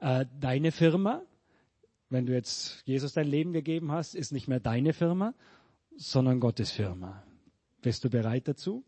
[0.01, 1.21] äh, deine Firma,
[2.09, 5.35] wenn du jetzt Jesus dein Leben gegeben hast, ist nicht mehr deine Firma,
[5.97, 7.23] sondern Gottes Firma.
[7.83, 8.83] Bist du bereit dazu?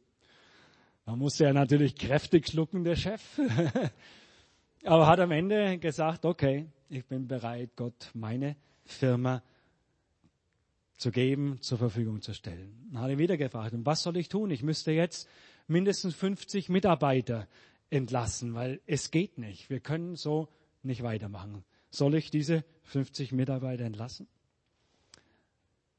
[1.04, 3.38] Da musste er natürlich kräftig schlucken, der Chef.
[4.84, 9.42] Aber hat am Ende gesagt, okay, ich bin bereit, Gott meine Firma
[10.96, 12.88] zu geben, zur Verfügung zu stellen.
[12.90, 14.50] Dann hat er wieder gefragt, und was soll ich tun?
[14.50, 15.28] Ich müsste jetzt
[15.66, 17.46] mindestens 50 Mitarbeiter
[17.90, 19.70] entlassen, weil es geht nicht.
[19.70, 20.48] Wir können so
[20.82, 21.64] nicht weitermachen.
[21.90, 24.26] Soll ich diese 50 Mitarbeiter entlassen?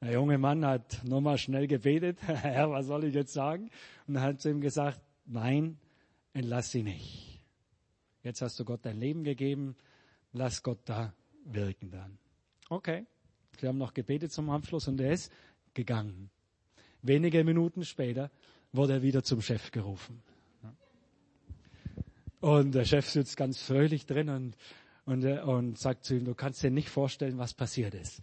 [0.02, 2.20] Der junge Mann hat nochmal schnell gebetet.
[2.26, 3.70] Herr, was soll ich jetzt sagen?
[4.08, 5.78] Und hat zu ihm gesagt, nein,
[6.34, 7.42] entlass sie nicht.
[8.24, 9.76] Jetzt hast du Gott dein Leben gegeben.
[10.34, 11.14] Lass Gott da
[11.46, 12.20] wirken dann.
[12.70, 13.06] Okay.
[13.60, 15.32] Sie haben noch gebetet zum Abschluss und er ist
[15.74, 16.30] gegangen.
[17.02, 18.30] Wenige Minuten später
[18.72, 20.22] wurde er wieder zum Chef gerufen.
[22.40, 24.58] Und der Chef sitzt ganz fröhlich drin und,
[25.06, 28.22] und, äh, und sagt zu ihm, du kannst dir nicht vorstellen, was passiert ist.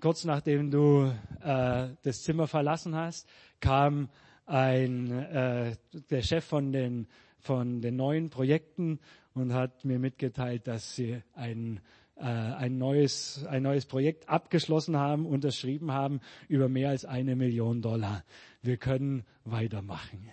[0.00, 3.28] Kurz nachdem du äh, das Zimmer verlassen hast,
[3.60, 4.08] kam
[4.46, 5.76] ein, äh,
[6.10, 7.06] der Chef von den,
[7.38, 9.00] von den neuen Projekten
[9.34, 11.80] und hat mir mitgeteilt, dass sie ein,
[12.20, 17.82] äh, ein, neues, ein neues Projekt abgeschlossen haben, unterschrieben haben über mehr als eine Million
[17.82, 18.24] Dollar.
[18.62, 20.28] Wir können weitermachen.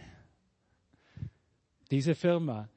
[1.89, 2.69] Diese Firma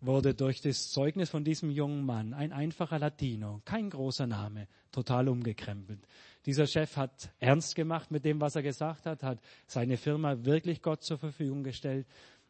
[0.00, 5.28] wurde durch das Zeugnis von diesem jungen Mann, ein einfacher Latino, kein großer Name, total
[5.28, 6.08] umgekrempelt.
[6.46, 10.82] Dieser Chef hat ernst gemacht mit dem, was er gesagt hat, hat seine Firma wirklich
[10.82, 12.06] Gott zur Verfügung gestellt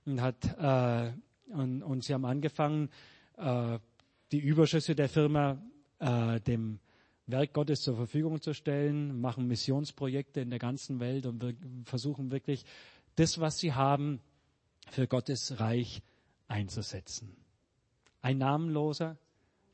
[0.07, 1.13] und hat äh,
[1.53, 2.89] und, und sie haben angefangen,
[3.37, 3.79] äh,
[4.33, 5.63] die Überschüsse der Firma
[6.03, 6.81] äh, dem
[7.27, 12.31] Werk Gottes zur Verfügung zu stellen, machen Missionsprojekte in der ganzen Welt und wir versuchen
[12.31, 12.65] wirklich
[13.15, 14.21] das, was sie haben,
[14.91, 16.03] für Gottes Reich
[16.49, 17.37] einzusetzen.
[18.21, 19.17] Ein namenloser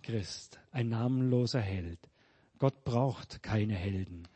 [0.02, 1.98] Christ, ein namenloser Held.
[2.58, 4.28] Gott braucht keine Helden.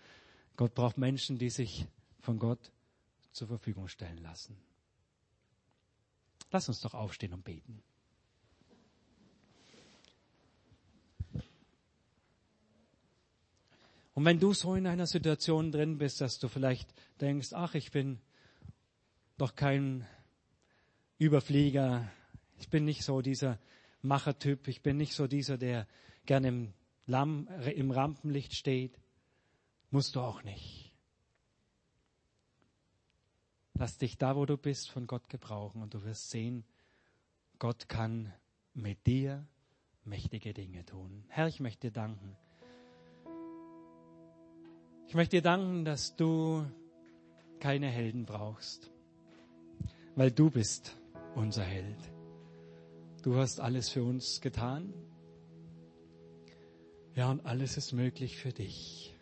[0.56, 1.86] Gott braucht Menschen, die sich
[2.20, 2.72] von Gott
[3.32, 4.56] zur Verfügung stellen lassen.
[6.50, 7.82] Lass uns doch aufstehen und beten.
[14.14, 17.90] Und wenn du so in einer Situation drin bist, dass du vielleicht denkst, ach, ich
[17.90, 18.20] bin
[19.38, 20.06] doch kein
[21.18, 22.10] Überflieger,
[22.58, 23.58] ich bin nicht so dieser
[24.02, 24.68] Machertyp.
[24.68, 25.86] Ich bin nicht so dieser, der
[26.26, 26.74] gerne im,
[27.06, 28.98] Lamm, im Rampenlicht steht.
[29.90, 30.94] Musst du auch nicht.
[33.74, 36.64] Lass dich da, wo du bist, von Gott gebrauchen und du wirst sehen,
[37.58, 38.32] Gott kann
[38.74, 39.46] mit dir
[40.04, 41.24] mächtige Dinge tun.
[41.28, 42.36] Herr, ich möchte dir danken.
[45.12, 46.64] Ich möchte dir danken, dass du
[47.60, 48.90] keine Helden brauchst,
[50.16, 50.96] weil du bist
[51.34, 51.98] unser Held.
[53.22, 54.94] Du hast alles für uns getan.
[57.14, 59.14] Ja, und alles ist möglich für dich.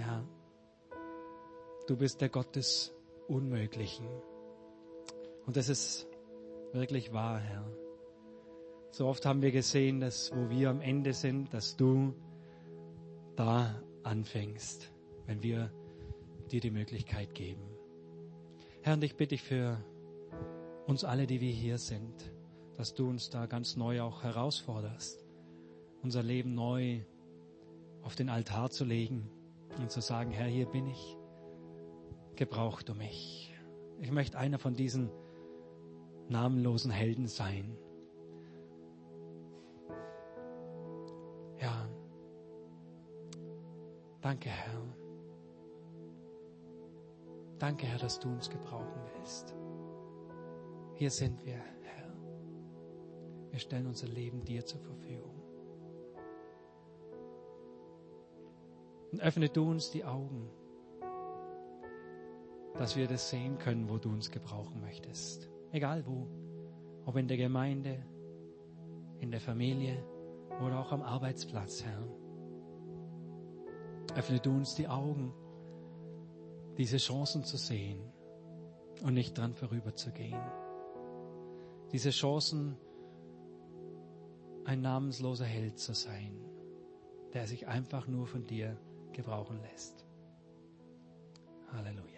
[0.00, 0.26] Ja,
[1.86, 2.92] du bist der Gott des
[3.28, 4.08] Unmöglichen.
[5.46, 6.08] Und das ist
[6.72, 7.70] wirklich wahr, Herr.
[8.90, 12.14] So oft haben wir gesehen, dass wo wir am Ende sind, dass du
[13.36, 14.90] da anfängst,
[15.26, 15.70] wenn wir
[16.50, 17.62] dir die Möglichkeit geben.
[18.82, 19.82] Herr, und ich bitte dich für
[20.86, 22.32] uns alle, die wir hier sind,
[22.76, 25.26] dass du uns da ganz neu auch herausforderst,
[26.02, 27.00] unser Leben neu
[28.02, 29.28] auf den Altar zu legen
[29.78, 31.16] und zu sagen, Herr, hier bin ich,
[32.36, 33.52] gebrauch du mich.
[34.00, 35.10] Ich möchte einer von diesen
[36.28, 37.76] namenlosen Helden sein.
[41.60, 41.85] Ja,
[44.26, 44.82] danke Herr.
[47.60, 49.54] Danke Herr, dass du uns gebrauchen willst.
[50.96, 52.12] Hier sind wir, Herr.
[53.52, 55.40] Wir stellen unser Leben dir zur Verfügung.
[59.12, 60.50] Und öffne du uns die Augen,
[62.74, 65.48] dass wir das sehen können, wo du uns gebrauchen möchtest.
[65.70, 66.26] Egal wo.
[67.04, 68.04] Ob in der Gemeinde,
[69.20, 70.04] in der Familie
[70.60, 72.15] oder auch am Arbeitsplatz, Herr.
[74.16, 75.34] Öffne du uns die Augen,
[76.78, 78.00] diese Chancen zu sehen
[79.02, 80.40] und nicht dran vorüberzugehen.
[81.92, 82.78] Diese Chancen,
[84.64, 86.40] ein namensloser Held zu sein,
[87.34, 88.78] der sich einfach nur von dir
[89.12, 90.06] gebrauchen lässt.
[91.72, 92.15] Halleluja.